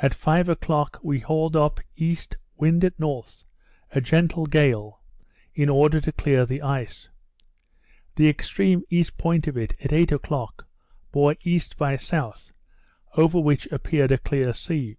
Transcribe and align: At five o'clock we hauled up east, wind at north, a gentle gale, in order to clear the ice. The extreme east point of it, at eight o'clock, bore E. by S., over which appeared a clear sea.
At 0.00 0.14
five 0.14 0.48
o'clock 0.48 1.00
we 1.02 1.18
hauled 1.18 1.56
up 1.56 1.80
east, 1.96 2.36
wind 2.54 2.84
at 2.84 2.96
north, 2.96 3.42
a 3.90 4.00
gentle 4.00 4.46
gale, 4.46 5.00
in 5.52 5.68
order 5.68 6.00
to 6.00 6.12
clear 6.12 6.46
the 6.46 6.62
ice. 6.62 7.08
The 8.14 8.28
extreme 8.28 8.84
east 8.88 9.18
point 9.18 9.48
of 9.48 9.56
it, 9.56 9.74
at 9.80 9.92
eight 9.92 10.12
o'clock, 10.12 10.68
bore 11.10 11.34
E. 11.42 11.60
by 11.76 11.94
S., 11.94 12.52
over 13.16 13.40
which 13.40 13.66
appeared 13.72 14.12
a 14.12 14.18
clear 14.18 14.52
sea. 14.52 14.96